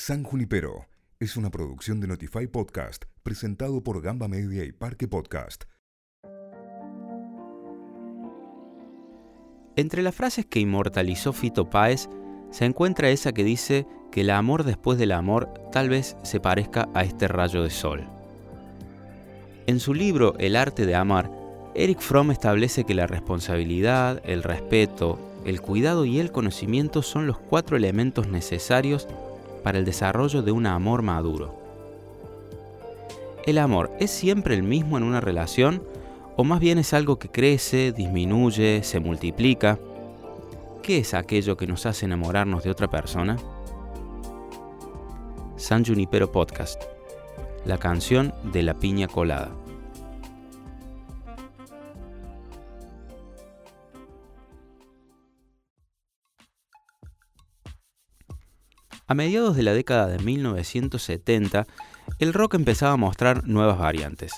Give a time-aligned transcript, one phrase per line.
[0.00, 0.86] San Junipero
[1.18, 5.64] es una producción de Notify Podcast presentado por Gamba Media y Parque Podcast.
[9.76, 12.08] Entre las frases que inmortalizó Fito Páez
[12.50, 16.88] se encuentra esa que dice que el amor después del amor tal vez se parezca
[16.94, 18.08] a este rayo de sol.
[19.66, 21.30] En su libro El arte de amar,
[21.74, 27.38] Eric Fromm establece que la responsabilidad, el respeto, el cuidado y el conocimiento son los
[27.38, 29.06] cuatro elementos necesarios
[29.62, 31.54] para el desarrollo de un amor maduro.
[33.46, 35.82] ¿El amor es siempre el mismo en una relación
[36.36, 39.78] o más bien es algo que crece, disminuye, se multiplica?
[40.82, 43.36] ¿Qué es aquello que nos hace enamorarnos de otra persona?
[45.56, 46.82] San Junipero Podcast,
[47.66, 49.50] la canción de la piña colada.
[59.10, 61.66] A mediados de la década de 1970,
[62.20, 64.30] el rock empezaba a mostrar nuevas variantes.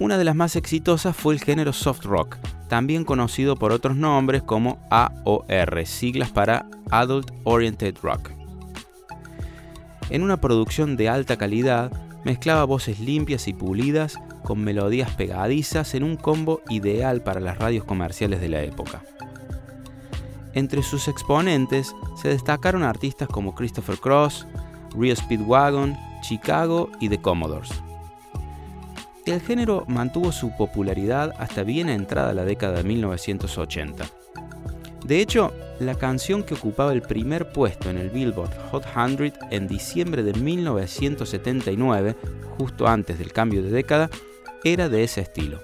[0.00, 4.42] Una de las más exitosas fue el género soft rock, también conocido por otros nombres
[4.42, 8.32] como AOR, siglas para Adult Oriented Rock.
[10.10, 11.92] En una producción de alta calidad,
[12.24, 17.84] mezclaba voces limpias y pulidas con melodías pegadizas en un combo ideal para las radios
[17.84, 19.04] comerciales de la época.
[20.54, 24.46] Entre sus exponentes se destacaron artistas como Christopher Cross,
[24.96, 27.70] Real Speedwagon, Chicago y The Commodores.
[29.26, 34.06] El género mantuvo su popularidad hasta bien entrada la década de 1980.
[35.04, 39.68] De hecho, la canción que ocupaba el primer puesto en el Billboard Hot 100 en
[39.68, 42.16] diciembre de 1979,
[42.56, 44.10] justo antes del cambio de década,
[44.64, 45.60] era de ese estilo.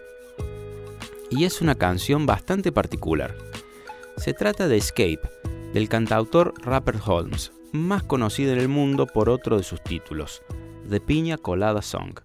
[1.30, 3.34] Y es una canción bastante particular.
[4.16, 5.20] Se trata de Escape,
[5.72, 10.42] del cantautor Rapper Holmes, más conocido en el mundo por otro de sus títulos,
[10.88, 12.20] The Piña Colada Song.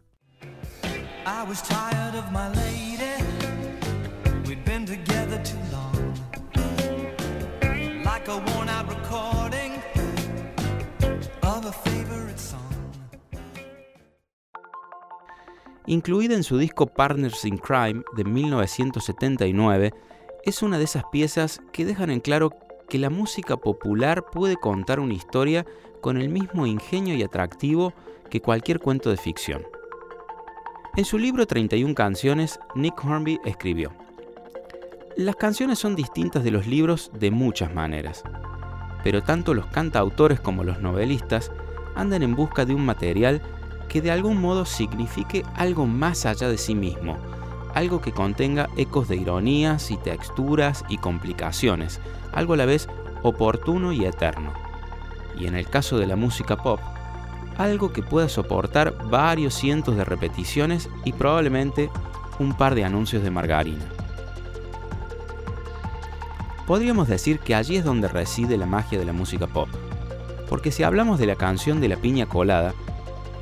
[15.88, 19.92] Incluida en su disco Partners in Crime de 1979,
[20.44, 22.52] es una de esas piezas que dejan en claro
[22.88, 25.66] que la música popular puede contar una historia
[26.02, 27.94] con el mismo ingenio y atractivo
[28.30, 29.64] que cualquier cuento de ficción.
[30.96, 33.92] En su libro 31 canciones, Nick Hornby escribió,
[35.18, 38.24] Las canciones son distintas de los libros de muchas maneras,
[39.04, 41.52] pero tanto los cantautores como los novelistas
[41.96, 43.42] andan en busca de un material
[43.88, 47.18] que de algún modo signifique algo más allá de sí mismo,
[47.80, 52.02] algo que contenga ecos de ironías y texturas y complicaciones,
[52.34, 52.90] algo a la vez
[53.24, 54.52] oportuno y eterno.
[55.38, 56.82] Y en el caso de la música pop,
[57.58, 61.90] algo que pueda soportar varios cientos de repeticiones y probablemente
[62.38, 63.86] un par de anuncios de margarina.
[66.68, 69.70] Podríamos decir que allí es donde reside la magia de la música pop,
[70.50, 72.74] porque si hablamos de la canción de la piña colada,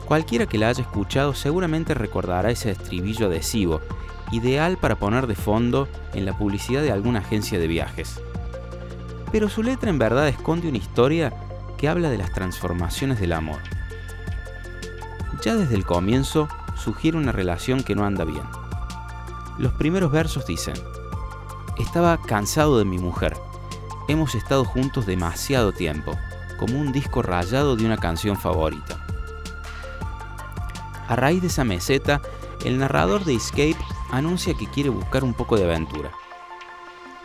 [0.06, 3.81] cualquiera que la haya escuchado seguramente recordará ese estribillo adhesivo
[4.32, 8.22] ideal para poner de fondo en la publicidad de alguna agencia de viajes.
[9.32, 11.34] Pero su letra en verdad esconde una historia
[11.78, 13.60] que habla de las transformaciones del amor.
[15.44, 18.44] Ya desde el comienzo sugiere una relación que no anda bien.
[19.58, 20.76] Los primeros versos dicen,
[21.78, 23.36] estaba cansado de mi mujer,
[24.08, 26.18] hemos estado juntos demasiado tiempo,
[26.58, 29.06] como un disco rayado de una canción favorita.
[31.08, 32.22] A raíz de esa meseta,
[32.66, 33.78] el narrador de Escape
[34.12, 36.12] anuncia que quiere buscar un poco de aventura.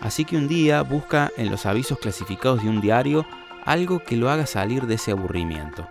[0.00, 3.24] Así que un día busca en los avisos clasificados de un diario
[3.64, 5.86] algo que lo haga salir de ese aburrimiento.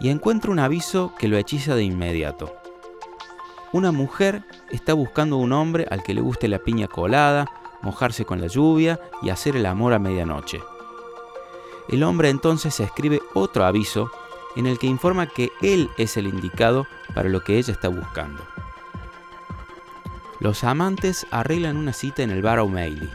[0.00, 2.54] Y encuentra un aviso que lo hechiza de inmediato.
[3.72, 7.46] Una mujer está buscando un hombre al que le guste la piña colada,
[7.82, 10.60] mojarse con la lluvia y hacer el amor a medianoche.
[11.88, 14.10] El hombre entonces escribe otro aviso
[14.56, 18.42] en el que informa que él es el indicado para lo que ella está buscando.
[20.40, 23.10] Los amantes arreglan una cita en el bar O'Malley.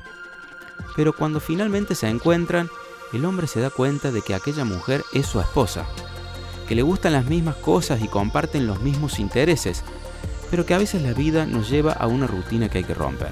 [0.95, 2.69] Pero cuando finalmente se encuentran,
[3.13, 5.85] el hombre se da cuenta de que aquella mujer es su esposa,
[6.67, 9.83] que le gustan las mismas cosas y comparten los mismos intereses,
[10.51, 13.31] pero que a veces la vida nos lleva a una rutina que hay que romper.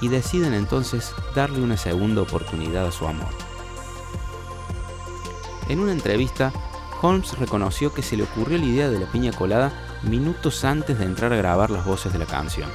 [0.00, 3.28] Y deciden entonces darle una segunda oportunidad a su amor.
[5.68, 6.50] En una entrevista,
[7.02, 11.04] Holmes reconoció que se le ocurrió la idea de la piña colada minutos antes de
[11.04, 12.68] entrar a grabar las voces de la canción.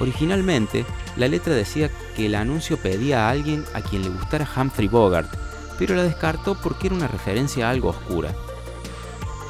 [0.00, 0.84] Originalmente,
[1.16, 5.30] la letra decía que el anuncio pedía a alguien a quien le gustara Humphrey Bogart,
[5.78, 8.34] pero la descartó porque era una referencia a algo oscura.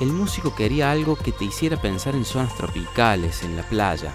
[0.00, 4.12] El músico quería algo que te hiciera pensar en zonas tropicales, en la playa.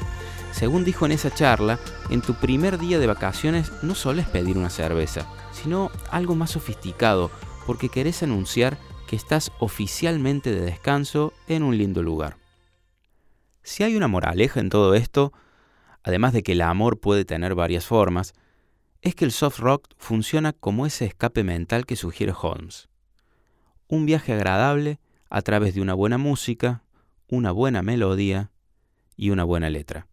[0.51, 1.79] Según dijo en esa charla,
[2.09, 7.31] en tu primer día de vacaciones no soles pedir una cerveza, sino algo más sofisticado,
[7.65, 12.37] porque querés anunciar que estás oficialmente de descanso en un lindo lugar.
[13.63, 15.33] Si hay una moraleja en todo esto,
[16.03, 18.33] además de que el amor puede tener varias formas,
[19.01, 22.89] es que el soft rock funciona como ese escape mental que sugiere Holmes.
[23.87, 24.99] Un viaje agradable
[25.29, 26.83] a través de una buena música,
[27.27, 28.51] una buena melodía
[29.15, 30.07] y una buena letra.